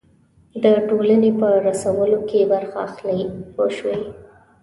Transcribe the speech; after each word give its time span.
د 0.63 0.65
ټولنې 0.89 1.31
په 1.39 1.47
رسولو 1.67 2.19
کې 2.29 2.49
برخه 2.51 2.77
اخلي 2.87 3.19
پوه 3.53 3.67
شوې!. 3.77 3.99